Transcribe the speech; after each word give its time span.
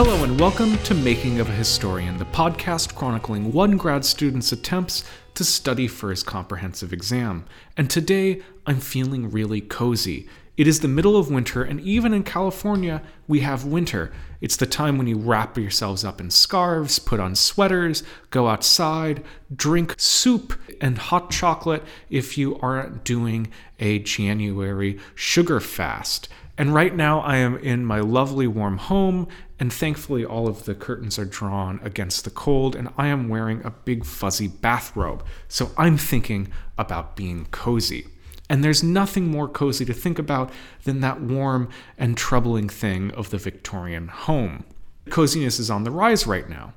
Hello 0.00 0.22
and 0.22 0.38
welcome 0.38 0.78
to 0.84 0.94
Making 0.94 1.40
of 1.40 1.48
a 1.48 1.52
Historian, 1.52 2.18
the 2.18 2.24
podcast 2.26 2.94
chronicling 2.94 3.52
one 3.52 3.76
grad 3.76 4.04
student's 4.04 4.52
attempts 4.52 5.02
to 5.34 5.42
study 5.42 5.88
for 5.88 6.10
his 6.10 6.22
comprehensive 6.22 6.92
exam. 6.92 7.44
And 7.76 7.90
today, 7.90 8.40
I'm 8.64 8.78
feeling 8.78 9.28
really 9.28 9.60
cozy. 9.60 10.28
It 10.56 10.68
is 10.68 10.78
the 10.78 10.86
middle 10.86 11.16
of 11.16 11.32
winter, 11.32 11.64
and 11.64 11.80
even 11.80 12.14
in 12.14 12.22
California, 12.22 13.02
we 13.26 13.40
have 13.40 13.64
winter. 13.64 14.12
It's 14.40 14.54
the 14.54 14.66
time 14.66 14.98
when 14.98 15.08
you 15.08 15.18
wrap 15.18 15.58
yourselves 15.58 16.04
up 16.04 16.20
in 16.20 16.30
scarves, 16.30 17.00
put 17.00 17.18
on 17.18 17.34
sweaters, 17.34 18.04
go 18.30 18.46
outside, 18.46 19.24
drink 19.52 19.96
soup 19.98 20.56
and 20.80 20.96
hot 20.96 21.32
chocolate 21.32 21.82
if 22.08 22.38
you 22.38 22.56
aren't 22.60 23.02
doing 23.02 23.48
a 23.80 23.98
January 23.98 25.00
sugar 25.16 25.58
fast. 25.58 26.28
And 26.58 26.74
right 26.74 26.94
now, 26.94 27.20
I 27.20 27.36
am 27.36 27.56
in 27.56 27.84
my 27.84 28.00
lovely 28.00 28.48
warm 28.48 28.78
home, 28.78 29.28
and 29.60 29.72
thankfully, 29.72 30.24
all 30.24 30.48
of 30.48 30.64
the 30.64 30.74
curtains 30.74 31.16
are 31.16 31.24
drawn 31.24 31.78
against 31.84 32.24
the 32.24 32.30
cold, 32.30 32.74
and 32.74 32.88
I 32.98 33.06
am 33.06 33.28
wearing 33.28 33.64
a 33.64 33.70
big 33.70 34.04
fuzzy 34.04 34.48
bathrobe. 34.48 35.24
So 35.46 35.70
I'm 35.78 35.96
thinking 35.96 36.48
about 36.76 37.14
being 37.14 37.46
cozy. 37.52 38.08
And 38.50 38.64
there's 38.64 38.82
nothing 38.82 39.28
more 39.28 39.46
cozy 39.46 39.84
to 39.84 39.92
think 39.92 40.18
about 40.18 40.50
than 40.82 41.00
that 41.00 41.20
warm 41.20 41.68
and 41.96 42.16
troubling 42.16 42.68
thing 42.68 43.12
of 43.12 43.30
the 43.30 43.38
Victorian 43.38 44.08
home. 44.08 44.64
Coziness 45.10 45.60
is 45.60 45.70
on 45.70 45.84
the 45.84 45.92
rise 45.92 46.26
right 46.26 46.48
now. 46.48 46.72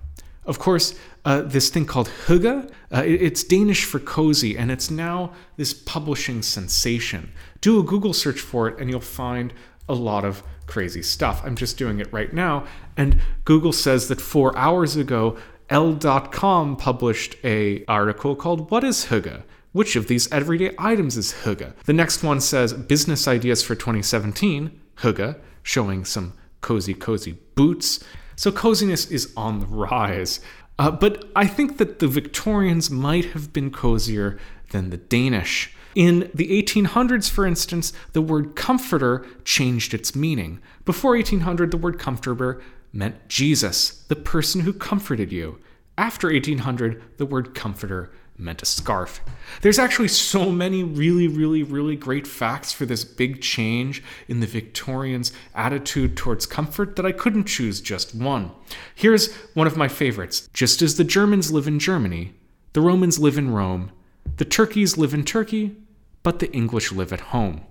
Of 0.45 0.58
course, 0.58 0.95
uh, 1.23 1.42
this 1.42 1.70
thing 1.70 1.86
called 1.86 2.09
hygge, 2.25 2.70
uh, 2.92 3.03
it's 3.05 3.44
Danish 3.44 3.86
for 3.86 4.00
cozy, 4.00 4.58
and 4.58 4.72
it's 4.72 4.89
now 4.89 5.33
this 5.55 5.73
publishing 5.73 6.42
sensation. 6.42 7.31
Do 7.61 7.80
a 7.80 7.83
Google 7.83 8.14
search 8.14 8.39
for 8.39 8.67
it, 8.67 8.80
and 8.80 8.89
you'll 8.89 9.02
find 9.02 9.53
a 9.92 9.94
lot 9.94 10.25
of 10.25 10.44
crazy 10.67 11.03
stuff. 11.03 11.42
I'm 11.44 11.56
just 11.56 11.78
doing 11.78 12.00
it 12.00 12.11
right 12.14 12.31
now. 12.34 12.66
And 12.95 13.22
Google 13.45 13.73
says 13.73 14.08
that 14.08 14.22
four 14.22 14.58
hours 14.58 14.95
ago, 14.95 15.38
Elle.com 15.70 16.78
published 16.78 17.36
a 17.44 17.86
article 17.86 18.36
called 18.36 18.72
What 18.72 18.83
is 18.83 19.06
Hygge? 19.06 19.44
Which 19.73 19.95
of 19.95 20.08
these 20.08 20.31
everyday 20.31 20.73
items 20.78 21.17
is 21.17 21.33
Hygge? 21.44 21.73
The 21.86 21.94
next 21.94 22.23
one 22.23 22.42
says 22.42 22.73
Business 22.73 23.28
Ideas 23.28 23.64
for 23.64 23.75
2017, 23.75 24.80
Hygge, 24.98 25.39
showing 25.64 26.03
some 26.03 26.33
cozy, 26.61 26.94
cozy 26.94 27.38
boots. 27.55 28.03
So 28.36 28.52
coziness 28.52 29.09
is 29.09 29.31
on 29.38 29.59
the 29.59 29.66
rise. 29.67 30.39
Uh, 30.78 30.92
but 30.92 31.30
I 31.36 31.48
think 31.48 31.78
that 31.78 32.00
the 32.00 32.08
Victorians 32.08 32.89
might 32.89 33.26
have 33.26 33.53
been 33.53 33.72
cozier 33.72 34.39
than 34.72 34.89
the 34.89 34.98
Danish. 34.98 35.73
In 35.95 36.31
the 36.34 36.61
1800s, 36.61 37.30
for 37.30 37.45
instance, 37.45 37.94
the 38.14 38.22
word 38.22 38.56
comforter 38.56 39.25
changed 39.44 39.94
its 39.94 40.16
meaning. 40.16 40.59
Before 40.86 41.16
1800, 41.16 41.72
the 41.72 41.78
word 41.78 42.00
comforter 42.00 42.61
meant 42.94 43.28
Jesus, 43.28 44.03
the 44.08 44.16
person 44.16 44.61
who 44.61 44.73
comforted 44.73 45.31
you. 45.31 45.59
After 45.98 46.28
1800, 46.28 47.17
the 47.17 47.25
word 47.25 47.53
comforter 47.53 48.11
meant 48.38 48.61
a 48.61 48.66
scarf. 48.66 49.22
There's 49.61 49.78
actually 49.78 50.08
so 50.08 50.52
many 50.52 50.83
really, 50.83 51.28
really, 51.28 51.64
really 51.64 51.95
great 51.95 52.26
facts 52.26 52.72
for 52.72 52.86
this 52.86 53.03
big 53.03 53.42
change 53.42 54.03
in 54.28 54.39
the 54.39 54.48
Victorians' 54.48 55.31
attitude 55.53 56.17
towards 56.17 56.45
comfort 56.45 56.95
that 56.95 57.05
I 57.05 57.11
couldn't 57.11 57.45
choose 57.45 57.81
just 57.81 58.16
one. 58.16 58.52
Here's 58.95 59.33
one 59.53 59.67
of 59.67 59.78
my 59.78 59.88
favorites. 59.88 60.50
Just 60.53 60.81
as 60.81 60.98
the 60.98 61.03
Germans 61.03 61.52
live 61.52 61.67
in 61.67 61.77
Germany, 61.77 62.33
the 62.73 62.82
Romans 62.82 63.20
live 63.20 63.38
in 63.38 63.52
Rome, 63.52 63.92
the 64.38 64.45
Turkeys 64.45 64.98
live 64.98 65.14
in 65.14 65.23
Turkey, 65.23 65.76
but 66.23 66.39
the 66.39 66.52
English 66.52 66.92
live 66.92 67.14
at 67.14 67.21
home. 67.21 67.61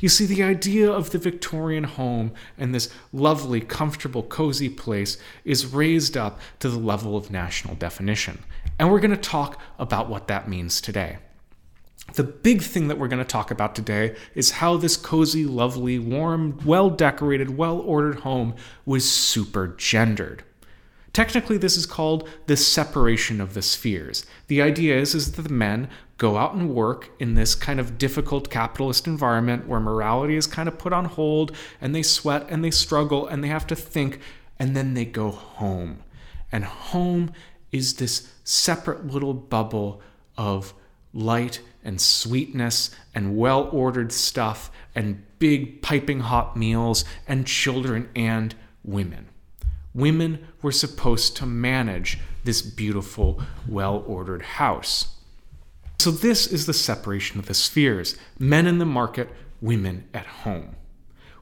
You 0.00 0.08
see, 0.08 0.26
the 0.26 0.42
idea 0.42 0.90
of 0.90 1.10
the 1.10 1.18
Victorian 1.18 1.84
home 1.84 2.32
and 2.58 2.74
this 2.74 2.90
lovely, 3.12 3.60
comfortable, 3.60 4.22
cozy 4.22 4.68
place 4.68 5.18
is 5.44 5.66
raised 5.66 6.16
up 6.16 6.40
to 6.58 6.68
the 6.68 6.78
level 6.78 7.16
of 7.16 7.30
national 7.30 7.76
definition. 7.76 8.42
And 8.78 8.90
we're 8.90 9.00
going 9.00 9.12
to 9.12 9.16
talk 9.16 9.60
about 9.78 10.08
what 10.08 10.28
that 10.28 10.48
means 10.48 10.80
today. 10.80 11.18
The 12.14 12.24
big 12.24 12.60
thing 12.60 12.88
that 12.88 12.98
we're 12.98 13.08
going 13.08 13.22
to 13.22 13.24
talk 13.24 13.50
about 13.50 13.74
today 13.74 14.14
is 14.34 14.50
how 14.52 14.76
this 14.76 14.96
cozy, 14.96 15.46
lovely, 15.46 15.98
warm, 15.98 16.58
well 16.64 16.90
decorated, 16.90 17.56
well 17.56 17.78
ordered 17.78 18.20
home 18.20 18.54
was 18.84 19.10
super 19.10 19.68
gendered. 19.68 20.44
Technically, 21.14 21.56
this 21.56 21.76
is 21.76 21.86
called 21.86 22.28
the 22.46 22.56
separation 22.56 23.40
of 23.40 23.54
the 23.54 23.62
spheres. 23.62 24.26
The 24.48 24.60
idea 24.60 24.98
is, 24.98 25.14
is 25.14 25.30
that 25.32 25.42
the 25.42 25.48
men 25.48 25.88
go 26.18 26.36
out 26.36 26.54
and 26.54 26.74
work 26.74 27.10
in 27.20 27.34
this 27.34 27.54
kind 27.54 27.78
of 27.78 27.98
difficult 27.98 28.50
capitalist 28.50 29.06
environment 29.06 29.68
where 29.68 29.78
morality 29.78 30.34
is 30.34 30.48
kind 30.48 30.68
of 30.68 30.76
put 30.76 30.92
on 30.92 31.04
hold 31.04 31.52
and 31.80 31.94
they 31.94 32.02
sweat 32.02 32.46
and 32.50 32.64
they 32.64 32.70
struggle 32.72 33.28
and 33.28 33.44
they 33.44 33.48
have 33.48 33.66
to 33.68 33.76
think 33.76 34.18
and 34.58 34.76
then 34.76 34.94
they 34.94 35.04
go 35.04 35.30
home. 35.30 36.02
And 36.50 36.64
home 36.64 37.32
is 37.70 37.94
this 37.94 38.32
separate 38.42 39.06
little 39.06 39.34
bubble 39.34 40.02
of 40.36 40.74
light 41.12 41.60
and 41.84 42.00
sweetness 42.00 42.90
and 43.14 43.36
well 43.36 43.68
ordered 43.70 44.10
stuff 44.10 44.68
and 44.96 45.22
big 45.38 45.80
piping 45.80 46.20
hot 46.20 46.56
meals 46.56 47.04
and 47.28 47.46
children 47.46 48.08
and 48.16 48.56
women. 48.82 49.28
Women 49.94 50.46
were 50.60 50.72
supposed 50.72 51.36
to 51.36 51.46
manage 51.46 52.18
this 52.44 52.62
beautiful, 52.62 53.40
well 53.68 54.04
ordered 54.06 54.42
house. 54.42 55.16
So, 55.98 56.10
this 56.10 56.46
is 56.46 56.66
the 56.66 56.74
separation 56.74 57.38
of 57.38 57.46
the 57.46 57.54
spheres 57.54 58.16
men 58.38 58.66
in 58.66 58.78
the 58.78 58.84
market, 58.84 59.30
women 59.60 60.08
at 60.12 60.26
home. 60.26 60.76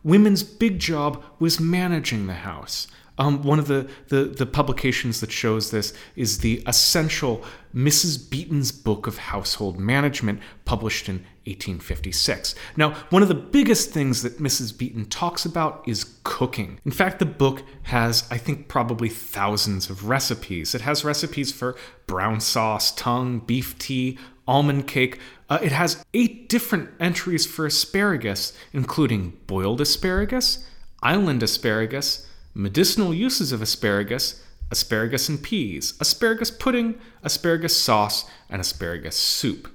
Women's 0.04 0.42
big 0.42 0.78
job 0.78 1.24
was 1.38 1.60
managing 1.60 2.26
the 2.26 2.34
house. 2.34 2.86
Um, 3.18 3.42
one 3.42 3.58
of 3.58 3.66
the, 3.66 3.88
the, 4.08 4.24
the, 4.24 4.46
publications 4.46 5.20
that 5.20 5.30
shows 5.30 5.70
this 5.70 5.92
is 6.16 6.38
the 6.38 6.62
essential 6.66 7.44
Mrs. 7.74 8.30
Beeton's 8.30 8.72
Book 8.72 9.06
of 9.06 9.18
Household 9.18 9.78
Management, 9.78 10.40
published 10.64 11.08
in 11.08 11.16
1856. 11.44 12.54
Now, 12.76 12.94
one 13.10 13.22
of 13.22 13.28
the 13.28 13.34
biggest 13.34 13.90
things 13.90 14.22
that 14.22 14.38
Mrs. 14.38 14.76
Beeton 14.76 15.06
talks 15.06 15.44
about 15.44 15.82
is 15.86 16.18
cooking. 16.24 16.80
In 16.84 16.90
fact, 16.90 17.18
the 17.18 17.26
book 17.26 17.62
has, 17.84 18.26
I 18.30 18.38
think, 18.38 18.68
probably 18.68 19.08
thousands 19.08 19.90
of 19.90 20.08
recipes. 20.08 20.74
It 20.74 20.80
has 20.80 21.04
recipes 21.04 21.52
for 21.52 21.76
brown 22.06 22.40
sauce, 22.40 22.94
tongue, 22.94 23.40
beef 23.40 23.78
tea, 23.78 24.18
almond 24.46 24.86
cake. 24.86 25.18
Uh, 25.50 25.58
it 25.62 25.72
has 25.72 26.04
eight 26.14 26.48
different 26.48 26.90
entries 26.98 27.44
for 27.46 27.66
asparagus, 27.66 28.52
including 28.72 29.38
boiled 29.46 29.80
asparagus, 29.80 30.66
island 31.02 31.42
asparagus, 31.42 32.26
medicinal 32.54 33.14
uses 33.14 33.52
of 33.52 33.62
asparagus, 33.62 34.42
asparagus 34.70 35.28
and 35.28 35.42
peas, 35.42 35.94
asparagus 36.00 36.50
pudding, 36.50 36.98
asparagus 37.22 37.80
sauce, 37.80 38.24
and 38.48 38.60
asparagus 38.60 39.16
soup. 39.16 39.68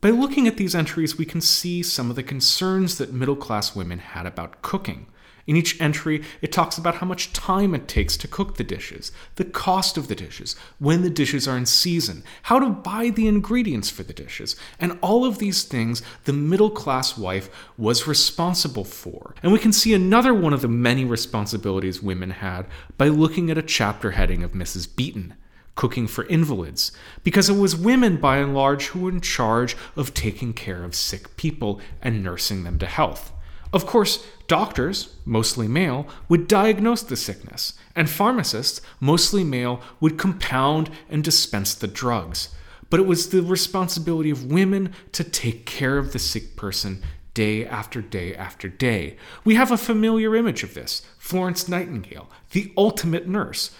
By 0.00 0.10
looking 0.10 0.46
at 0.46 0.56
these 0.56 0.74
entries, 0.74 1.16
we 1.16 1.24
can 1.24 1.40
see 1.40 1.82
some 1.82 2.10
of 2.10 2.16
the 2.16 2.22
concerns 2.22 2.98
that 2.98 3.12
middle 3.12 3.36
class 3.36 3.74
women 3.74 3.98
had 3.98 4.26
about 4.26 4.60
cooking. 4.60 5.06
In 5.46 5.56
each 5.56 5.80
entry, 5.80 6.22
it 6.40 6.52
talks 6.52 6.78
about 6.78 6.96
how 6.96 7.06
much 7.06 7.32
time 7.32 7.74
it 7.74 7.86
takes 7.86 8.16
to 8.16 8.28
cook 8.28 8.56
the 8.56 8.64
dishes, 8.64 9.12
the 9.36 9.44
cost 9.44 9.98
of 9.98 10.08
the 10.08 10.14
dishes, 10.14 10.56
when 10.78 11.02
the 11.02 11.10
dishes 11.10 11.46
are 11.46 11.56
in 11.56 11.66
season, 11.66 12.24
how 12.44 12.58
to 12.58 12.70
buy 12.70 13.10
the 13.10 13.28
ingredients 13.28 13.90
for 13.90 14.02
the 14.02 14.14
dishes, 14.14 14.56
and 14.78 14.98
all 15.02 15.24
of 15.24 15.38
these 15.38 15.64
things 15.64 16.02
the 16.24 16.32
middle 16.32 16.70
class 16.70 17.18
wife 17.18 17.50
was 17.76 18.06
responsible 18.06 18.84
for. 18.84 19.34
And 19.42 19.52
we 19.52 19.58
can 19.58 19.72
see 19.72 19.92
another 19.92 20.32
one 20.32 20.54
of 20.54 20.62
the 20.62 20.68
many 20.68 21.04
responsibilities 21.04 22.02
women 22.02 22.30
had 22.30 22.66
by 22.96 23.08
looking 23.08 23.50
at 23.50 23.58
a 23.58 23.62
chapter 23.62 24.12
heading 24.12 24.42
of 24.42 24.52
Mrs. 24.52 24.88
Beeton 24.88 25.34
cooking 25.74 26.06
for 26.06 26.24
invalids, 26.26 26.92
because 27.24 27.48
it 27.48 27.56
was 27.56 27.74
women 27.74 28.16
by 28.16 28.36
and 28.38 28.54
large 28.54 28.86
who 28.86 29.00
were 29.00 29.10
in 29.10 29.20
charge 29.20 29.76
of 29.96 30.14
taking 30.14 30.52
care 30.52 30.84
of 30.84 30.94
sick 30.94 31.36
people 31.36 31.80
and 32.00 32.22
nursing 32.22 32.62
them 32.62 32.78
to 32.78 32.86
health. 32.86 33.32
Of 33.74 33.86
course, 33.86 34.24
doctors, 34.46 35.16
mostly 35.24 35.66
male, 35.66 36.06
would 36.28 36.46
diagnose 36.46 37.02
the 37.02 37.16
sickness, 37.16 37.72
and 37.96 38.08
pharmacists, 38.08 38.80
mostly 39.00 39.42
male, 39.42 39.80
would 39.98 40.16
compound 40.16 40.90
and 41.10 41.24
dispense 41.24 41.74
the 41.74 41.88
drugs. 41.88 42.50
But 42.88 43.00
it 43.00 43.06
was 43.06 43.30
the 43.30 43.42
responsibility 43.42 44.30
of 44.30 44.46
women 44.46 44.92
to 45.10 45.24
take 45.24 45.66
care 45.66 45.98
of 45.98 46.12
the 46.12 46.20
sick 46.20 46.54
person 46.54 47.02
day 47.34 47.66
after 47.66 48.00
day 48.00 48.32
after 48.36 48.68
day. 48.68 49.16
We 49.44 49.56
have 49.56 49.72
a 49.72 49.76
familiar 49.76 50.36
image 50.36 50.62
of 50.62 50.74
this 50.74 51.02
Florence 51.18 51.66
Nightingale, 51.68 52.30
the 52.52 52.72
ultimate 52.76 53.26
nurse. 53.26 53.72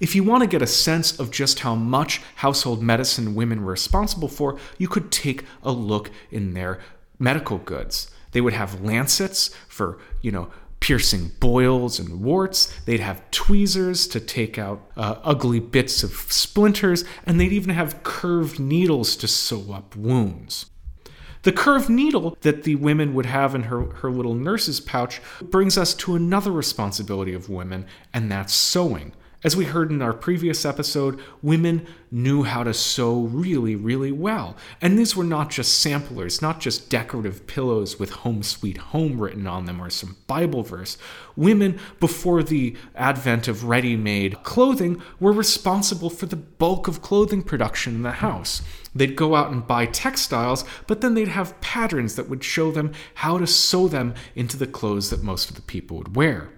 If 0.00 0.14
you 0.14 0.24
want 0.24 0.42
to 0.44 0.48
get 0.48 0.62
a 0.62 0.66
sense 0.66 1.20
of 1.20 1.30
just 1.30 1.58
how 1.58 1.74
much 1.74 2.22
household 2.36 2.82
medicine 2.82 3.34
women 3.34 3.62
were 3.66 3.72
responsible 3.72 4.28
for, 4.28 4.58
you 4.78 4.88
could 4.88 5.12
take 5.12 5.44
a 5.62 5.72
look 5.72 6.10
in 6.30 6.54
their 6.54 6.80
medical 7.18 7.58
goods. 7.58 8.10
They 8.32 8.40
would 8.40 8.52
have 8.54 8.80
lancets 8.80 9.48
for, 9.68 9.98
you 10.20 10.32
know, 10.32 10.50
piercing 10.80 11.30
boils 11.38 12.00
and 12.00 12.20
warts. 12.20 12.74
They'd 12.86 13.00
have 13.00 13.30
tweezers 13.30 14.08
to 14.08 14.18
take 14.18 14.58
out 14.58 14.90
uh, 14.96 15.16
ugly 15.22 15.60
bits 15.60 16.02
of 16.02 16.10
splinters, 16.10 17.04
and 17.24 17.38
they'd 17.38 17.52
even 17.52 17.74
have 17.74 18.02
curved 18.02 18.58
needles 18.58 19.14
to 19.16 19.28
sew 19.28 19.72
up 19.72 19.94
wounds. 19.94 20.66
The 21.42 21.52
curved 21.52 21.88
needle 21.88 22.36
that 22.42 22.64
the 22.64 22.76
women 22.76 23.14
would 23.14 23.26
have 23.26 23.54
in 23.54 23.64
her, 23.64 23.86
her 23.96 24.10
little 24.10 24.34
nurse's 24.34 24.80
pouch 24.80 25.20
brings 25.40 25.78
us 25.78 25.94
to 25.94 26.14
another 26.14 26.52
responsibility 26.52 27.34
of 27.34 27.48
women, 27.48 27.86
and 28.12 28.30
that's 28.30 28.54
sewing. 28.54 29.12
As 29.44 29.56
we 29.56 29.64
heard 29.64 29.90
in 29.90 30.00
our 30.00 30.12
previous 30.12 30.64
episode, 30.64 31.20
women 31.42 31.84
knew 32.12 32.44
how 32.44 32.62
to 32.62 32.72
sew 32.72 33.22
really, 33.22 33.74
really 33.74 34.12
well. 34.12 34.56
And 34.80 34.96
these 34.96 35.16
were 35.16 35.24
not 35.24 35.50
just 35.50 35.80
samplers, 35.80 36.40
not 36.40 36.60
just 36.60 36.88
decorative 36.88 37.48
pillows 37.48 37.98
with 37.98 38.10
home 38.10 38.44
sweet 38.44 38.76
home 38.76 39.20
written 39.20 39.48
on 39.48 39.64
them 39.64 39.82
or 39.82 39.90
some 39.90 40.16
Bible 40.28 40.62
verse. 40.62 40.96
Women, 41.34 41.80
before 41.98 42.44
the 42.44 42.76
advent 42.94 43.48
of 43.48 43.64
ready 43.64 43.96
made 43.96 44.44
clothing, 44.44 45.02
were 45.18 45.32
responsible 45.32 46.10
for 46.10 46.26
the 46.26 46.36
bulk 46.36 46.86
of 46.86 47.02
clothing 47.02 47.42
production 47.42 47.96
in 47.96 48.02
the 48.02 48.12
house. 48.12 48.62
They'd 48.94 49.16
go 49.16 49.34
out 49.34 49.50
and 49.50 49.66
buy 49.66 49.86
textiles, 49.86 50.64
but 50.86 51.00
then 51.00 51.14
they'd 51.14 51.26
have 51.26 51.60
patterns 51.60 52.14
that 52.14 52.28
would 52.28 52.44
show 52.44 52.70
them 52.70 52.92
how 53.14 53.38
to 53.38 53.48
sew 53.48 53.88
them 53.88 54.14
into 54.36 54.56
the 54.56 54.68
clothes 54.68 55.10
that 55.10 55.24
most 55.24 55.50
of 55.50 55.56
the 55.56 55.62
people 55.62 55.96
would 55.96 56.14
wear. 56.14 56.50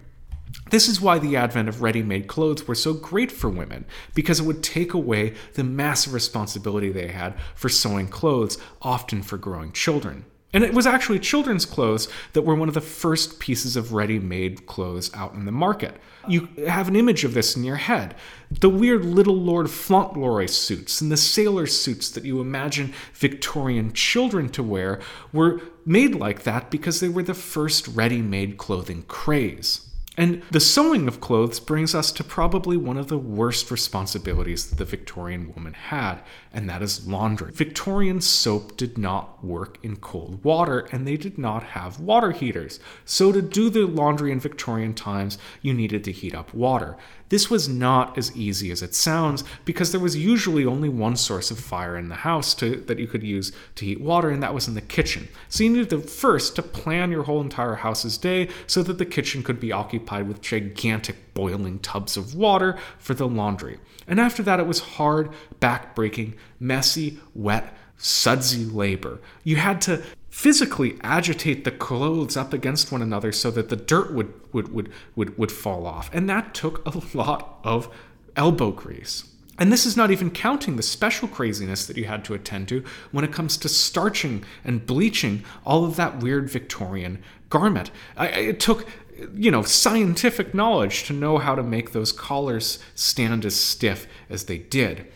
This 0.70 0.88
is 0.88 1.00
why 1.00 1.18
the 1.18 1.36
advent 1.36 1.68
of 1.68 1.82
ready 1.82 2.02
made 2.02 2.26
clothes 2.26 2.66
were 2.66 2.74
so 2.74 2.94
great 2.94 3.30
for 3.30 3.50
women, 3.50 3.84
because 4.14 4.40
it 4.40 4.46
would 4.46 4.62
take 4.62 4.94
away 4.94 5.34
the 5.54 5.64
massive 5.64 6.14
responsibility 6.14 6.90
they 6.90 7.08
had 7.08 7.34
for 7.54 7.68
sewing 7.68 8.08
clothes, 8.08 8.58
often 8.82 9.22
for 9.22 9.36
growing 9.36 9.72
children. 9.72 10.24
And 10.54 10.62
it 10.62 10.72
was 10.72 10.86
actually 10.86 11.18
children's 11.18 11.66
clothes 11.66 12.08
that 12.32 12.42
were 12.42 12.54
one 12.54 12.68
of 12.68 12.74
the 12.74 12.80
first 12.80 13.40
pieces 13.40 13.74
of 13.74 13.92
ready 13.92 14.20
made 14.20 14.66
clothes 14.66 15.12
out 15.12 15.34
in 15.34 15.46
the 15.46 15.52
market. 15.52 15.96
You 16.28 16.48
have 16.68 16.86
an 16.86 16.94
image 16.94 17.24
of 17.24 17.34
this 17.34 17.56
in 17.56 17.64
your 17.64 17.74
head. 17.74 18.14
The 18.50 18.70
weird 18.70 19.04
little 19.04 19.36
Lord 19.36 19.68
Fauntleroy 19.68 20.46
suits 20.46 21.00
and 21.00 21.10
the 21.10 21.16
sailor 21.16 21.66
suits 21.66 22.08
that 22.10 22.24
you 22.24 22.40
imagine 22.40 22.94
Victorian 23.14 23.92
children 23.92 24.48
to 24.50 24.62
wear 24.62 25.00
were 25.32 25.60
made 25.84 26.14
like 26.14 26.44
that 26.44 26.70
because 26.70 27.00
they 27.00 27.08
were 27.08 27.24
the 27.24 27.34
first 27.34 27.88
ready 27.88 28.22
made 28.22 28.56
clothing 28.56 29.02
craze. 29.08 29.83
And 30.16 30.42
the 30.50 30.60
sewing 30.60 31.08
of 31.08 31.20
clothes 31.20 31.58
brings 31.58 31.92
us 31.92 32.12
to 32.12 32.22
probably 32.22 32.76
one 32.76 32.96
of 32.96 33.08
the 33.08 33.18
worst 33.18 33.70
responsibilities 33.70 34.70
that 34.70 34.76
the 34.76 34.84
Victorian 34.84 35.52
woman 35.54 35.74
had, 35.74 36.20
and 36.52 36.70
that 36.70 36.82
is 36.82 37.06
laundry. 37.06 37.50
Victorian 37.52 38.20
soap 38.20 38.76
did 38.76 38.96
not 38.96 39.44
work 39.44 39.78
in 39.82 39.96
cold 39.96 40.44
water, 40.44 40.86
and 40.92 41.06
they 41.06 41.16
did 41.16 41.36
not 41.36 41.64
have 41.64 41.98
water 41.98 42.30
heaters. 42.30 42.78
So, 43.04 43.32
to 43.32 43.42
do 43.42 43.70
the 43.70 43.86
laundry 43.86 44.30
in 44.30 44.38
Victorian 44.38 44.94
times, 44.94 45.36
you 45.62 45.74
needed 45.74 46.04
to 46.04 46.12
heat 46.12 46.34
up 46.34 46.54
water. 46.54 46.96
This 47.34 47.50
was 47.50 47.68
not 47.68 48.16
as 48.16 48.36
easy 48.36 48.70
as 48.70 48.80
it 48.80 48.94
sounds 48.94 49.42
because 49.64 49.90
there 49.90 50.00
was 50.00 50.16
usually 50.16 50.64
only 50.64 50.88
one 50.88 51.16
source 51.16 51.50
of 51.50 51.58
fire 51.58 51.96
in 51.96 52.08
the 52.08 52.14
house 52.14 52.54
to, 52.54 52.76
that 52.82 53.00
you 53.00 53.08
could 53.08 53.24
use 53.24 53.50
to 53.74 53.84
heat 53.84 54.00
water, 54.00 54.30
and 54.30 54.40
that 54.40 54.54
was 54.54 54.68
in 54.68 54.74
the 54.74 54.80
kitchen. 54.80 55.26
So, 55.48 55.64
you 55.64 55.70
needed 55.70 55.90
to 55.90 55.98
first 55.98 56.54
to 56.54 56.62
plan 56.62 57.10
your 57.10 57.24
whole 57.24 57.40
entire 57.40 57.74
house's 57.74 58.18
day 58.18 58.50
so 58.68 58.84
that 58.84 58.98
the 58.98 59.04
kitchen 59.04 59.42
could 59.42 59.58
be 59.58 59.72
occupied 59.72 60.28
with 60.28 60.42
gigantic 60.42 61.34
boiling 61.34 61.80
tubs 61.80 62.16
of 62.16 62.36
water 62.36 62.78
for 62.98 63.14
the 63.14 63.26
laundry. 63.26 63.80
And 64.06 64.20
after 64.20 64.44
that, 64.44 64.60
it 64.60 64.68
was 64.68 64.78
hard, 64.78 65.32
back-breaking, 65.58 66.36
messy, 66.60 67.18
wet, 67.34 67.76
sudsy 67.96 68.64
labor. 68.64 69.18
You 69.42 69.56
had 69.56 69.80
to 69.82 70.04
physically 70.34 70.98
agitate 71.04 71.62
the 71.62 71.70
clothes 71.70 72.36
up 72.36 72.52
against 72.52 72.90
one 72.90 73.00
another 73.00 73.30
so 73.30 73.52
that 73.52 73.68
the 73.68 73.76
dirt 73.76 74.12
would 74.12 74.34
would 74.52 74.66
would 74.74 74.90
would, 75.14 75.38
would 75.38 75.52
fall 75.52 75.86
off. 75.86 76.10
And 76.12 76.28
that 76.28 76.52
took 76.52 76.84
a 76.84 77.16
lot 77.16 77.60
of 77.62 77.88
elbow 78.34 78.72
grease. 78.72 79.30
And 79.60 79.70
this 79.70 79.86
is 79.86 79.96
not 79.96 80.10
even 80.10 80.32
counting 80.32 80.74
the 80.74 80.82
special 80.82 81.28
craziness 81.28 81.86
that 81.86 81.96
you 81.96 82.06
had 82.06 82.24
to 82.24 82.34
attend 82.34 82.66
to 82.70 82.82
when 83.12 83.24
it 83.24 83.30
comes 83.30 83.56
to 83.58 83.68
starching 83.68 84.44
and 84.64 84.84
bleaching 84.84 85.44
all 85.64 85.84
of 85.84 85.94
that 85.94 86.18
weird 86.18 86.50
Victorian 86.50 87.22
garment. 87.48 87.92
I, 88.16 88.26
it 88.26 88.58
took 88.58 88.88
you 89.32 89.52
know, 89.52 89.62
scientific 89.62 90.52
knowledge 90.52 91.04
to 91.04 91.12
know 91.12 91.38
how 91.38 91.54
to 91.54 91.62
make 91.62 91.92
those 91.92 92.10
collars 92.10 92.80
stand 92.96 93.44
as 93.44 93.54
stiff 93.54 94.08
as 94.28 94.46
they 94.46 94.58
did. 94.58 95.06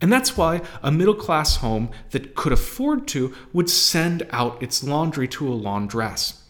And 0.00 0.12
that's 0.12 0.36
why 0.36 0.60
a 0.82 0.92
middle 0.92 1.14
class 1.14 1.56
home 1.56 1.90
that 2.10 2.34
could 2.34 2.52
afford 2.52 3.08
to 3.08 3.34
would 3.52 3.70
send 3.70 4.26
out 4.30 4.62
its 4.62 4.84
laundry 4.84 5.26
to 5.28 5.48
a 5.48 5.54
laundress. 5.54 6.42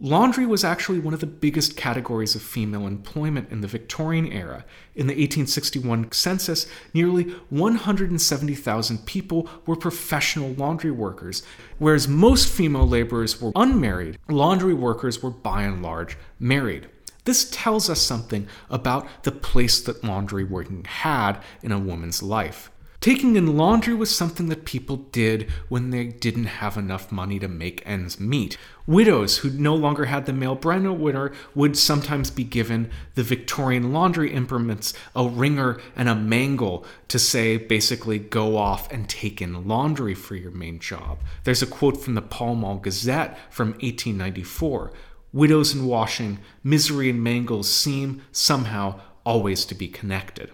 Laundry 0.00 0.44
was 0.44 0.64
actually 0.64 0.98
one 0.98 1.14
of 1.14 1.20
the 1.20 1.26
biggest 1.26 1.76
categories 1.76 2.34
of 2.34 2.42
female 2.42 2.86
employment 2.86 3.50
in 3.50 3.62
the 3.62 3.68
Victorian 3.68 4.26
era. 4.26 4.64
In 4.94 5.06
the 5.06 5.14
1861 5.14 6.12
census, 6.12 6.66
nearly 6.92 7.24
170,000 7.48 9.06
people 9.06 9.48
were 9.66 9.76
professional 9.76 10.52
laundry 10.54 10.90
workers. 10.90 11.42
Whereas 11.78 12.06
most 12.06 12.48
female 12.48 12.86
laborers 12.86 13.40
were 13.40 13.52
unmarried, 13.54 14.18
laundry 14.28 14.74
workers 14.74 15.22
were 15.22 15.30
by 15.30 15.62
and 15.62 15.80
large 15.82 16.18
married. 16.38 16.88
This 17.24 17.48
tells 17.50 17.88
us 17.88 18.00
something 18.00 18.46
about 18.68 19.08
the 19.22 19.32
place 19.32 19.80
that 19.80 20.04
laundry 20.04 20.44
working 20.44 20.84
had 20.84 21.40
in 21.62 21.72
a 21.72 21.78
woman's 21.78 22.22
life. 22.22 22.70
Taking 23.04 23.36
in 23.36 23.58
laundry 23.58 23.92
was 23.92 24.16
something 24.16 24.48
that 24.48 24.64
people 24.64 24.96
did 24.96 25.50
when 25.68 25.90
they 25.90 26.06
didn't 26.06 26.46
have 26.46 26.78
enough 26.78 27.12
money 27.12 27.38
to 27.38 27.48
make 27.48 27.82
ends 27.84 28.18
meet. 28.18 28.56
Widows 28.86 29.36
who 29.36 29.50
no 29.50 29.74
longer 29.74 30.06
had 30.06 30.24
the 30.24 30.32
male 30.32 30.54
breadwinner 30.54 31.30
would 31.54 31.76
sometimes 31.76 32.30
be 32.30 32.44
given 32.44 32.90
the 33.14 33.22
Victorian 33.22 33.92
laundry 33.92 34.32
implements, 34.32 34.94
a 35.14 35.28
wringer 35.28 35.78
and 35.94 36.08
a 36.08 36.14
mangle, 36.14 36.86
to 37.08 37.18
say 37.18 37.58
basically 37.58 38.18
go 38.18 38.56
off 38.56 38.90
and 38.90 39.06
take 39.06 39.42
in 39.42 39.68
laundry 39.68 40.14
for 40.14 40.34
your 40.34 40.52
main 40.52 40.78
job. 40.78 41.18
There's 41.42 41.60
a 41.60 41.66
quote 41.66 42.02
from 42.02 42.14
the 42.14 42.22
Pall 42.22 42.54
Mall 42.54 42.78
Gazette 42.78 43.36
from 43.50 43.72
1894 43.72 44.94
Widows 45.30 45.74
and 45.74 45.86
washing, 45.86 46.38
misery 46.62 47.10
and 47.10 47.22
mangles 47.22 47.68
seem 47.68 48.22
somehow 48.32 48.98
always 49.26 49.66
to 49.66 49.74
be 49.74 49.88
connected. 49.88 50.52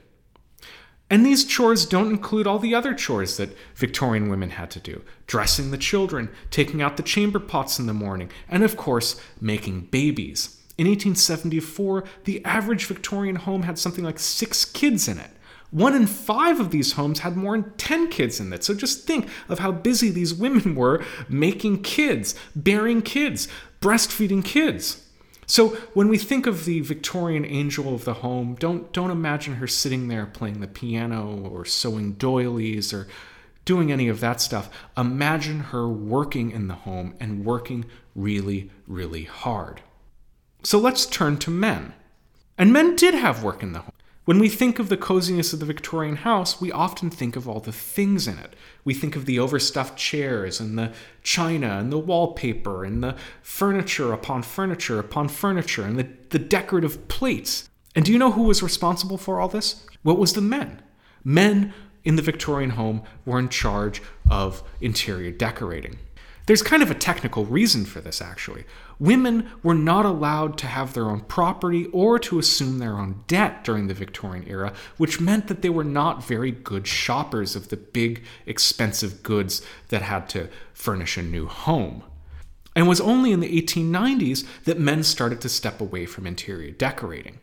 And 1.10 1.26
these 1.26 1.44
chores 1.44 1.84
don't 1.84 2.10
include 2.10 2.46
all 2.46 2.60
the 2.60 2.74
other 2.74 2.94
chores 2.94 3.36
that 3.36 3.56
Victorian 3.74 4.30
women 4.30 4.50
had 4.50 4.70
to 4.70 4.80
do 4.80 5.02
dressing 5.26 5.70
the 5.70 5.78
children, 5.78 6.30
taking 6.50 6.80
out 6.80 6.96
the 6.96 7.02
chamber 7.02 7.40
pots 7.40 7.78
in 7.78 7.86
the 7.86 7.92
morning, 7.92 8.30
and 8.48 8.62
of 8.62 8.76
course, 8.76 9.20
making 9.40 9.82
babies. 9.82 10.56
In 10.78 10.86
1874, 10.86 12.04
the 12.24 12.44
average 12.44 12.86
Victorian 12.86 13.36
home 13.36 13.62
had 13.62 13.78
something 13.78 14.04
like 14.04 14.18
six 14.18 14.64
kids 14.64 15.08
in 15.08 15.18
it. 15.18 15.30
One 15.70 15.94
in 15.94 16.06
five 16.06 16.58
of 16.58 16.70
these 16.70 16.92
homes 16.92 17.20
had 17.20 17.36
more 17.36 17.56
than 17.56 17.70
10 17.76 18.08
kids 18.08 18.40
in 18.40 18.52
it. 18.52 18.64
So 18.64 18.74
just 18.74 19.06
think 19.06 19.28
of 19.48 19.60
how 19.60 19.72
busy 19.72 20.10
these 20.10 20.34
women 20.34 20.74
were 20.74 21.04
making 21.28 21.82
kids, 21.82 22.34
bearing 22.56 23.02
kids, 23.02 23.46
breastfeeding 23.80 24.44
kids. 24.44 25.06
So 25.50 25.70
when 25.94 26.06
we 26.06 26.16
think 26.16 26.46
of 26.46 26.64
the 26.64 26.78
Victorian 26.78 27.44
angel 27.44 27.92
of 27.92 28.04
the 28.04 28.14
home, 28.14 28.54
don't 28.54 28.92
don't 28.92 29.10
imagine 29.10 29.56
her 29.56 29.66
sitting 29.66 30.06
there 30.06 30.24
playing 30.24 30.60
the 30.60 30.68
piano 30.68 31.44
or 31.44 31.64
sewing 31.64 32.12
doilies 32.12 32.92
or 32.92 33.08
doing 33.64 33.90
any 33.90 34.06
of 34.06 34.20
that 34.20 34.40
stuff. 34.40 34.70
Imagine 34.96 35.58
her 35.58 35.88
working 35.88 36.52
in 36.52 36.68
the 36.68 36.74
home 36.74 37.16
and 37.18 37.44
working 37.44 37.84
really, 38.14 38.70
really 38.86 39.24
hard. 39.24 39.82
So 40.62 40.78
let's 40.78 41.04
turn 41.04 41.36
to 41.38 41.50
men. 41.50 41.94
And 42.56 42.72
men 42.72 42.94
did 42.94 43.14
have 43.14 43.42
work 43.42 43.60
in 43.60 43.72
the 43.72 43.80
home. 43.80 43.89
When 44.30 44.38
we 44.38 44.48
think 44.48 44.78
of 44.78 44.88
the 44.88 44.96
coziness 44.96 45.52
of 45.52 45.58
the 45.58 45.66
Victorian 45.66 46.14
house, 46.14 46.60
we 46.60 46.70
often 46.70 47.10
think 47.10 47.34
of 47.34 47.48
all 47.48 47.58
the 47.58 47.72
things 47.72 48.28
in 48.28 48.38
it. 48.38 48.54
We 48.84 48.94
think 48.94 49.16
of 49.16 49.26
the 49.26 49.40
overstuffed 49.40 49.98
chairs 49.98 50.60
and 50.60 50.78
the 50.78 50.92
china 51.24 51.78
and 51.78 51.90
the 51.90 51.98
wallpaper 51.98 52.84
and 52.84 53.02
the 53.02 53.16
furniture 53.42 54.12
upon 54.12 54.44
furniture 54.44 55.00
upon 55.00 55.30
furniture 55.30 55.82
and 55.82 55.98
the, 55.98 56.06
the 56.28 56.38
decorative 56.38 57.08
plates. 57.08 57.68
And 57.96 58.04
do 58.04 58.12
you 58.12 58.20
know 58.20 58.30
who 58.30 58.44
was 58.44 58.62
responsible 58.62 59.18
for 59.18 59.40
all 59.40 59.48
this? 59.48 59.84
What 60.04 60.16
was 60.16 60.34
the 60.34 60.40
men? 60.40 60.80
Men 61.24 61.74
in 62.04 62.14
the 62.14 62.22
Victorian 62.22 62.70
home 62.70 63.02
were 63.24 63.40
in 63.40 63.48
charge 63.48 64.00
of 64.30 64.62
interior 64.80 65.32
decorating. 65.32 65.98
There's 66.46 66.62
kind 66.62 66.82
of 66.82 66.90
a 66.90 66.94
technical 66.94 67.44
reason 67.44 67.84
for 67.84 68.00
this, 68.00 68.20
actually. 68.20 68.64
Women 68.98 69.50
were 69.62 69.74
not 69.74 70.04
allowed 70.04 70.58
to 70.58 70.66
have 70.66 70.94
their 70.94 71.08
own 71.08 71.20
property 71.20 71.86
or 71.86 72.18
to 72.20 72.38
assume 72.38 72.78
their 72.78 72.98
own 72.98 73.22
debt 73.26 73.62
during 73.64 73.86
the 73.86 73.94
Victorian 73.94 74.48
era, 74.48 74.72
which 74.96 75.20
meant 75.20 75.46
that 75.46 75.62
they 75.62 75.70
were 75.70 75.84
not 75.84 76.24
very 76.24 76.50
good 76.50 76.86
shoppers 76.86 77.54
of 77.54 77.68
the 77.68 77.76
big, 77.76 78.24
expensive 78.46 79.22
goods 79.22 79.62
that 79.88 80.02
had 80.02 80.28
to 80.30 80.48
furnish 80.72 81.16
a 81.16 81.22
new 81.22 81.46
home. 81.46 82.02
And 82.74 82.86
it 82.86 82.88
was 82.88 83.00
only 83.00 83.32
in 83.32 83.40
the 83.40 83.62
1890s 83.62 84.46
that 84.64 84.78
men 84.78 85.02
started 85.02 85.40
to 85.40 85.48
step 85.48 85.80
away 85.80 86.06
from 86.06 86.26
interior 86.26 86.70
decorating. 86.70 87.38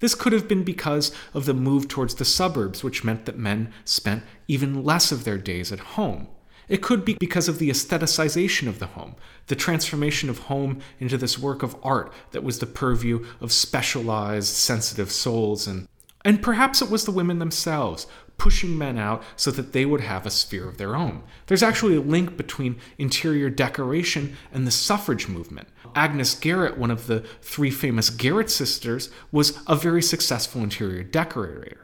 This 0.00 0.14
could 0.14 0.32
have 0.32 0.48
been 0.48 0.64
because 0.64 1.12
of 1.32 1.46
the 1.46 1.54
move 1.54 1.88
towards 1.88 2.16
the 2.16 2.24
suburbs, 2.24 2.82
which 2.82 3.04
meant 3.04 3.24
that 3.26 3.38
men 3.38 3.72
spent 3.84 4.24
even 4.48 4.84
less 4.84 5.12
of 5.12 5.24
their 5.24 5.38
days 5.38 5.72
at 5.72 5.80
home. 5.80 6.28
It 6.68 6.82
could 6.82 7.04
be 7.04 7.16
because 7.20 7.48
of 7.48 7.58
the 7.58 7.70
aestheticization 7.70 8.68
of 8.68 8.78
the 8.78 8.86
home, 8.86 9.16
the 9.46 9.56
transformation 9.56 10.30
of 10.30 10.40
home 10.40 10.80
into 10.98 11.16
this 11.16 11.38
work 11.38 11.62
of 11.62 11.76
art 11.82 12.12
that 12.32 12.44
was 12.44 12.58
the 12.58 12.66
purview 12.66 13.26
of 13.40 13.52
specialized, 13.52 14.54
sensitive 14.54 15.10
souls. 15.10 15.66
And 15.66 15.88
And 16.24 16.42
perhaps 16.42 16.80
it 16.80 16.90
was 16.90 17.04
the 17.04 17.10
women 17.10 17.38
themselves 17.38 18.06
pushing 18.36 18.76
men 18.76 18.98
out 18.98 19.22
so 19.36 19.50
that 19.50 19.72
they 19.72 19.86
would 19.86 20.00
have 20.00 20.26
a 20.26 20.30
sphere 20.30 20.68
of 20.68 20.76
their 20.76 20.96
own. 20.96 21.22
There's 21.46 21.62
actually 21.62 21.96
a 21.96 22.00
link 22.00 22.36
between 22.36 22.80
interior 22.98 23.48
decoration 23.48 24.36
and 24.52 24.66
the 24.66 24.72
suffrage 24.72 25.28
movement. 25.28 25.68
Agnes 25.94 26.34
Garrett, 26.34 26.76
one 26.76 26.90
of 26.90 27.06
the 27.06 27.20
three 27.42 27.70
famous 27.70 28.10
Garrett 28.10 28.50
sisters, 28.50 29.10
was 29.30 29.58
a 29.66 29.76
very 29.76 30.02
successful 30.02 30.62
interior 30.62 31.04
decorator. 31.04 31.83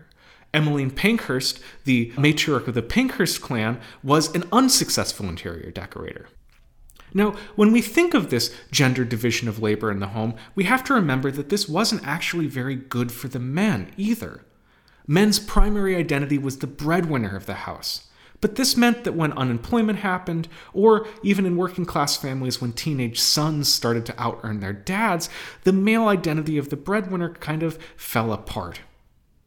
Emmeline 0.52 0.90
Pankhurst, 0.90 1.60
the 1.84 2.10
matriarch 2.12 2.66
of 2.66 2.74
the 2.74 2.82
Pankhurst 2.82 3.40
clan, 3.40 3.80
was 4.02 4.34
an 4.34 4.44
unsuccessful 4.52 5.28
interior 5.28 5.70
decorator. 5.70 6.28
Now, 7.12 7.34
when 7.56 7.72
we 7.72 7.82
think 7.82 8.14
of 8.14 8.30
this 8.30 8.54
gender 8.70 9.04
division 9.04 9.48
of 9.48 9.60
labor 9.60 9.90
in 9.90 10.00
the 10.00 10.08
home, 10.08 10.34
we 10.54 10.64
have 10.64 10.84
to 10.84 10.94
remember 10.94 11.30
that 11.32 11.48
this 11.48 11.68
wasn't 11.68 12.06
actually 12.06 12.46
very 12.46 12.76
good 12.76 13.10
for 13.10 13.28
the 13.28 13.40
men 13.40 13.92
either. 13.96 14.44
Men's 15.06 15.40
primary 15.40 15.96
identity 15.96 16.38
was 16.38 16.58
the 16.58 16.66
breadwinner 16.66 17.36
of 17.36 17.46
the 17.46 17.54
house. 17.54 18.06
But 18.40 18.54
this 18.54 18.76
meant 18.76 19.04
that 19.04 19.14
when 19.14 19.32
unemployment 19.32 19.98
happened, 19.98 20.48
or 20.72 21.06
even 21.22 21.44
in 21.44 21.56
working 21.56 21.84
class 21.84 22.16
families 22.16 22.60
when 22.60 22.72
teenage 22.72 23.20
sons 23.20 23.70
started 23.70 24.06
to 24.06 24.22
out 24.22 24.40
earn 24.42 24.60
their 24.60 24.72
dads, 24.72 25.28
the 25.64 25.72
male 25.72 26.08
identity 26.08 26.56
of 26.56 26.70
the 26.70 26.76
breadwinner 26.76 27.34
kind 27.34 27.62
of 27.62 27.78
fell 27.96 28.32
apart. 28.32 28.80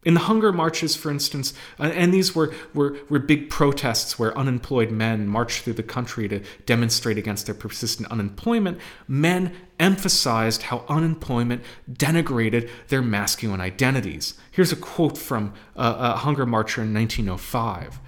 In 0.06 0.14
the 0.14 0.22
hunger 0.22 0.52
marches, 0.52 0.96
for 0.96 1.10
instance, 1.10 1.54
uh, 1.80 1.84
and 1.84 2.14
these 2.14 2.36
were, 2.36 2.54
were, 2.74 2.98
were 3.10 3.20
big 3.20 3.50
protests 3.50 4.20
where 4.20 4.38
unemployed 4.38 4.92
men 4.92 5.28
marched 5.28 5.64
through 5.64 5.74
the 5.74 5.84
country 5.84 6.28
to 6.28 6.42
demonstrate 6.66 7.18
against 7.18 7.46
their 7.46 7.56
persistent 7.56 8.12
unemployment, 8.12 8.80
men 9.08 9.54
emphasized 9.80 10.64
how 10.64 10.84
unemployment 10.90 11.64
denigrated 11.92 12.70
their 12.90 13.02
masculine 13.02 13.62
identities. 13.62 14.36
Here's 14.52 14.72
a 14.72 14.78
quote 14.78 15.18
from 15.18 15.54
a, 15.76 15.96
a 15.98 16.18
hunger 16.18 16.46
marcher 16.46 16.82
in 16.82 16.94
1905. 16.94 18.00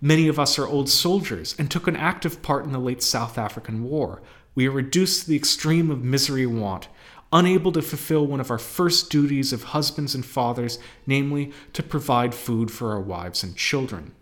Many 0.00 0.28
of 0.28 0.38
us 0.38 0.58
are 0.58 0.66
old 0.66 0.88
soldiers 0.90 1.54
and 1.58 1.70
took 1.70 1.86
an 1.86 1.96
active 1.96 2.42
part 2.42 2.64
in 2.64 2.72
the 2.72 2.78
late 2.78 3.02
South 3.02 3.38
African 3.38 3.84
War. 3.84 4.22
We 4.54 4.68
are 4.68 4.72
reduced 4.72 5.22
to 5.22 5.30
the 5.30 5.36
extreme 5.36 5.90
of 5.90 6.04
misery 6.04 6.44
and 6.44 6.60
want 6.60 6.88
unable 7.32 7.72
to 7.72 7.82
fulfill 7.82 8.26
one 8.26 8.40
of 8.40 8.50
our 8.50 8.58
first 8.58 9.10
duties 9.10 9.52
of 9.52 9.64
husbands 9.64 10.14
and 10.14 10.24
fathers, 10.24 10.78
namely, 11.06 11.52
to 11.72 11.82
provide 11.82 12.34
food 12.34 12.70
for 12.70 12.92
our 12.92 13.00
wives 13.00 13.42
and 13.42 13.56
children. 13.56 14.12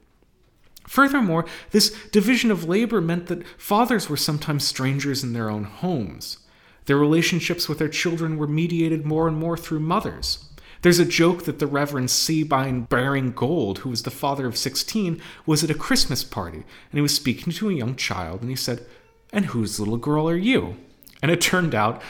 Furthermore, 0.87 1.47
this 1.71 1.90
division 2.11 2.50
of 2.50 2.68
labor 2.68 3.00
meant 3.00 3.26
that 3.26 3.47
fathers 3.56 4.09
were 4.09 4.16
sometimes 4.16 4.66
strangers 4.66 5.23
in 5.23 5.32
their 5.32 5.50
own 5.50 5.64
homes. 5.64 6.38
Their 6.87 6.97
relationships 6.97 7.68
with 7.68 7.78
their 7.78 7.88
children 7.88 8.37
were 8.37 8.49
mediated 8.49 9.06
more 9.06 9.28
and 9.28 9.37
more 9.37 9.56
through 9.56 9.80
mothers. 9.80 10.49
There's 10.82 10.99
a 10.99 11.04
joke 11.04 11.44
that 11.44 11.61
the 11.61 11.68
Reverend 11.68 12.11
Sabine 12.11 12.82
Baring 12.82 13.30
Gould, 13.30 13.78
who 13.78 13.90
was 13.90 14.02
the 14.02 14.11
father 14.11 14.47
of 14.47 14.56
16, 14.56 15.21
was 15.47 15.62
at 15.62 15.71
a 15.71 15.75
Christmas 15.75 16.25
party, 16.25 16.59
and 16.59 16.94
he 16.94 17.00
was 17.00 17.14
speaking 17.14 17.52
to 17.52 17.71
a 17.71 17.75
young 17.75 17.94
child, 17.94 18.40
and 18.40 18.50
he 18.50 18.56
said, 18.56 18.85
And 19.32 19.47
whose 19.47 19.78
little 19.78 19.97
girl 19.97 20.28
are 20.28 20.37
you? 20.37 20.76
And 21.23 21.30
it 21.30 21.40
turned 21.40 21.73
out 21.73 22.02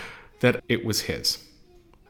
that 0.43 0.63
it 0.69 0.85
was 0.85 1.03
his. 1.03 1.39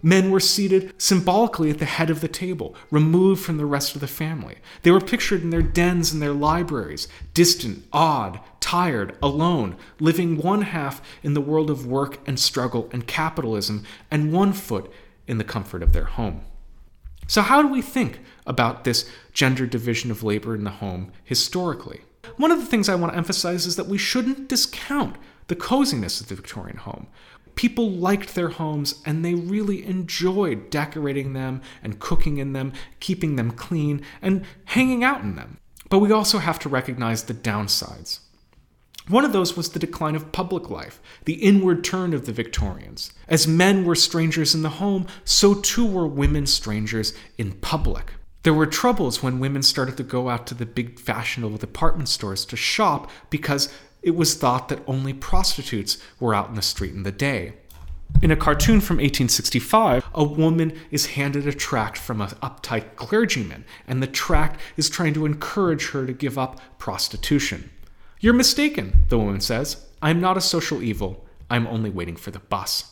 Men 0.02 0.32
were 0.32 0.40
seated 0.40 1.00
symbolically 1.00 1.70
at 1.70 1.78
the 1.78 1.84
head 1.84 2.10
of 2.10 2.20
the 2.20 2.28
table, 2.28 2.74
removed 2.90 3.40
from 3.40 3.56
the 3.56 3.66
rest 3.66 3.94
of 3.94 4.00
the 4.00 4.08
family. 4.08 4.56
They 4.82 4.90
were 4.90 5.00
pictured 5.00 5.42
in 5.42 5.50
their 5.50 5.62
dens 5.62 6.12
and 6.12 6.20
their 6.20 6.32
libraries, 6.32 7.06
distant, 7.34 7.86
odd, 7.92 8.40
tired, 8.58 9.16
alone, 9.22 9.76
living 10.00 10.38
one 10.38 10.62
half 10.62 11.00
in 11.22 11.34
the 11.34 11.40
world 11.40 11.70
of 11.70 11.86
work 11.86 12.18
and 12.26 12.40
struggle 12.40 12.90
and 12.92 13.06
capitalism, 13.06 13.84
and 14.10 14.32
one 14.32 14.52
foot 14.52 14.92
in 15.28 15.38
the 15.38 15.44
comfort 15.44 15.84
of 15.84 15.92
their 15.92 16.04
home. 16.04 16.40
So, 17.28 17.40
how 17.40 17.62
do 17.62 17.68
we 17.68 17.80
think 17.80 18.18
about 18.44 18.82
this 18.82 19.08
gender 19.32 19.66
division 19.66 20.10
of 20.10 20.24
labor 20.24 20.56
in 20.56 20.64
the 20.64 20.70
home 20.70 21.12
historically? 21.22 22.00
One 22.36 22.50
of 22.50 22.58
the 22.58 22.66
things 22.66 22.88
I 22.88 22.96
want 22.96 23.12
to 23.12 23.18
emphasize 23.18 23.66
is 23.66 23.76
that 23.76 23.86
we 23.86 23.98
shouldn't 23.98 24.48
discount 24.48 25.14
the 25.46 25.54
coziness 25.54 26.20
of 26.20 26.28
the 26.28 26.34
Victorian 26.34 26.78
home 26.78 27.06
people 27.54 27.90
liked 27.90 28.34
their 28.34 28.48
homes 28.48 29.02
and 29.04 29.24
they 29.24 29.34
really 29.34 29.84
enjoyed 29.84 30.70
decorating 30.70 31.32
them 31.32 31.60
and 31.82 31.98
cooking 31.98 32.38
in 32.38 32.52
them, 32.52 32.72
keeping 33.00 33.36
them 33.36 33.50
clean, 33.50 34.02
and 34.20 34.44
hanging 34.66 35.04
out 35.04 35.22
in 35.22 35.36
them. 35.36 35.58
But 35.88 35.98
we 35.98 36.10
also 36.10 36.38
have 36.38 36.58
to 36.60 36.68
recognize 36.68 37.24
the 37.24 37.34
downsides. 37.34 38.20
One 39.08 39.24
of 39.24 39.32
those 39.32 39.56
was 39.56 39.70
the 39.70 39.80
decline 39.80 40.14
of 40.14 40.30
public 40.30 40.70
life, 40.70 41.00
the 41.24 41.34
inward 41.34 41.82
turn 41.82 42.14
of 42.14 42.24
the 42.24 42.32
Victorians. 42.32 43.12
As 43.26 43.48
men 43.48 43.84
were 43.84 43.96
strangers 43.96 44.54
in 44.54 44.62
the 44.62 44.68
home, 44.68 45.06
so 45.24 45.54
too 45.54 45.84
were 45.84 46.06
women 46.06 46.46
strangers 46.46 47.12
in 47.36 47.52
public. 47.52 48.12
There 48.44 48.54
were 48.54 48.66
troubles 48.66 49.22
when 49.22 49.40
women 49.40 49.62
started 49.62 49.96
to 49.96 50.02
go 50.02 50.28
out 50.28 50.46
to 50.48 50.54
the 50.54 50.66
big 50.66 50.98
fashionable 50.98 51.58
department 51.58 52.08
stores 52.08 52.44
to 52.46 52.56
shop 52.56 53.10
because 53.28 53.72
it 54.02 54.16
was 54.16 54.34
thought 54.34 54.68
that 54.68 54.82
only 54.86 55.12
prostitutes 55.12 55.98
were 56.18 56.34
out 56.34 56.48
in 56.48 56.54
the 56.54 56.62
street 56.62 56.94
in 56.94 57.02
the 57.02 57.12
day. 57.12 57.54
In 58.20 58.30
a 58.30 58.36
cartoon 58.36 58.80
from 58.80 58.96
1865, 58.96 60.08
a 60.14 60.22
woman 60.22 60.78
is 60.90 61.06
handed 61.06 61.46
a 61.46 61.52
tract 61.52 61.96
from 61.96 62.20
an 62.20 62.28
uptight 62.42 62.94
clergyman, 62.94 63.64
and 63.88 64.02
the 64.02 64.06
tract 64.06 64.60
is 64.76 64.90
trying 64.90 65.14
to 65.14 65.26
encourage 65.26 65.90
her 65.90 66.06
to 66.06 66.12
give 66.12 66.38
up 66.38 66.60
prostitution. 66.78 67.70
You're 68.20 68.34
mistaken, 68.34 69.04
the 69.08 69.18
woman 69.18 69.40
says. 69.40 69.86
I'm 70.00 70.20
not 70.20 70.36
a 70.36 70.40
social 70.40 70.82
evil. 70.82 71.26
I'm 71.50 71.66
only 71.66 71.90
waiting 71.90 72.16
for 72.16 72.30
the 72.30 72.38
bus. 72.38 72.91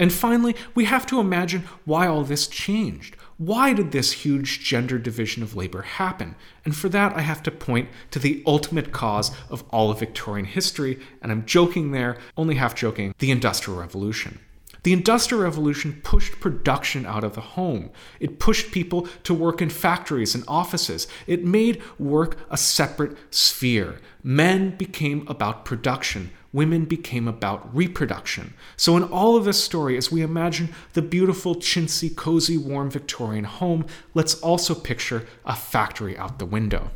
And 0.00 0.12
finally, 0.12 0.56
we 0.74 0.86
have 0.86 1.06
to 1.06 1.20
imagine 1.20 1.64
why 1.84 2.06
all 2.06 2.24
this 2.24 2.48
changed. 2.48 3.16
Why 3.36 3.72
did 3.72 3.92
this 3.92 4.12
huge 4.12 4.60
gender 4.60 4.98
division 4.98 5.42
of 5.42 5.54
labor 5.54 5.82
happen? 5.82 6.34
And 6.64 6.74
for 6.74 6.88
that, 6.88 7.16
I 7.16 7.20
have 7.20 7.42
to 7.44 7.50
point 7.50 7.88
to 8.10 8.18
the 8.18 8.42
ultimate 8.46 8.92
cause 8.92 9.30
of 9.50 9.64
all 9.70 9.90
of 9.90 10.00
Victorian 10.00 10.46
history, 10.46 11.00
and 11.22 11.30
I'm 11.30 11.46
joking 11.46 11.92
there, 11.92 12.16
only 12.36 12.56
half 12.56 12.74
joking 12.74 13.14
the 13.18 13.30
Industrial 13.30 13.78
Revolution. 13.78 14.40
The 14.84 14.92
Industrial 14.92 15.42
Revolution 15.42 16.00
pushed 16.04 16.40
production 16.40 17.06
out 17.06 17.24
of 17.24 17.34
the 17.34 17.40
home. 17.40 17.90
It 18.20 18.38
pushed 18.38 18.70
people 18.70 19.08
to 19.22 19.32
work 19.32 19.62
in 19.62 19.70
factories 19.70 20.34
and 20.34 20.44
offices. 20.46 21.08
It 21.26 21.42
made 21.42 21.82
work 21.98 22.36
a 22.50 22.58
separate 22.58 23.16
sphere. 23.30 23.98
Men 24.22 24.76
became 24.76 25.26
about 25.26 25.64
production, 25.64 26.30
women 26.54 26.84
became 26.84 27.26
about 27.28 27.74
reproduction. 27.76 28.54
So, 28.76 28.96
in 28.96 29.02
all 29.02 29.36
of 29.36 29.44
this 29.44 29.62
story, 29.62 29.98
as 29.98 30.10
we 30.10 30.22
imagine 30.22 30.72
the 30.94 31.02
beautiful, 31.02 31.56
chintzy, 31.56 32.14
cozy, 32.14 32.56
warm 32.56 32.90
Victorian 32.90 33.44
home, 33.44 33.84
let's 34.14 34.40
also 34.40 34.74
picture 34.74 35.26
a 35.44 35.56
factory 35.56 36.16
out 36.16 36.38
the 36.38 36.46
window. 36.46 36.92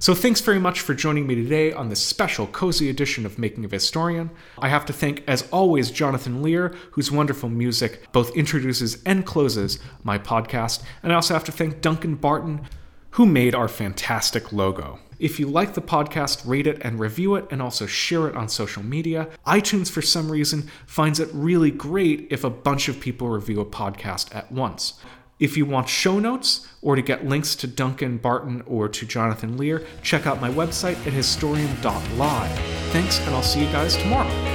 So, 0.00 0.14
thanks 0.14 0.40
very 0.40 0.58
much 0.58 0.80
for 0.80 0.94
joining 0.94 1.26
me 1.28 1.36
today 1.36 1.72
on 1.72 1.88
this 1.88 2.02
special, 2.02 2.48
cozy 2.48 2.90
edition 2.90 3.24
of 3.24 3.38
Making 3.38 3.64
of 3.64 3.70
Historian. 3.70 4.30
I 4.58 4.68
have 4.68 4.84
to 4.86 4.92
thank, 4.92 5.22
as 5.28 5.48
always, 5.52 5.92
Jonathan 5.92 6.42
Lear, 6.42 6.74
whose 6.92 7.12
wonderful 7.12 7.48
music 7.48 8.10
both 8.12 8.36
introduces 8.36 9.00
and 9.04 9.24
closes 9.24 9.78
my 10.02 10.18
podcast. 10.18 10.82
And 11.02 11.12
I 11.12 11.14
also 11.16 11.34
have 11.34 11.44
to 11.44 11.52
thank 11.52 11.80
Duncan 11.80 12.16
Barton, 12.16 12.62
who 13.10 13.26
made 13.26 13.54
our 13.54 13.68
fantastic 13.68 14.52
logo. 14.52 14.98
If 15.24 15.40
you 15.40 15.46
like 15.46 15.72
the 15.72 15.80
podcast, 15.80 16.46
rate 16.46 16.66
it 16.66 16.82
and 16.82 17.00
review 17.00 17.34
it, 17.34 17.46
and 17.50 17.62
also 17.62 17.86
share 17.86 18.28
it 18.28 18.36
on 18.36 18.50
social 18.50 18.82
media. 18.82 19.30
iTunes, 19.46 19.90
for 19.90 20.02
some 20.02 20.30
reason, 20.30 20.68
finds 20.86 21.18
it 21.18 21.30
really 21.32 21.70
great 21.70 22.26
if 22.28 22.44
a 22.44 22.50
bunch 22.50 22.90
of 22.90 23.00
people 23.00 23.30
review 23.30 23.58
a 23.58 23.64
podcast 23.64 24.34
at 24.36 24.52
once. 24.52 25.00
If 25.40 25.56
you 25.56 25.64
want 25.64 25.88
show 25.88 26.18
notes 26.18 26.68
or 26.82 26.94
to 26.94 27.00
get 27.00 27.26
links 27.26 27.54
to 27.56 27.66
Duncan 27.66 28.18
Barton 28.18 28.64
or 28.66 28.86
to 28.90 29.06
Jonathan 29.06 29.56
Lear, 29.56 29.86
check 30.02 30.26
out 30.26 30.42
my 30.42 30.50
website 30.50 30.98
at 31.06 31.14
historian.live. 31.14 32.58
Thanks, 32.92 33.18
and 33.20 33.34
I'll 33.34 33.42
see 33.42 33.64
you 33.64 33.72
guys 33.72 33.96
tomorrow. 33.96 34.53